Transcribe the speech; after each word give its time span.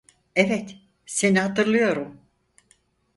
Evet, 0.35 0.77
seni 1.05 1.39
hatırlıyorum. 1.39 2.21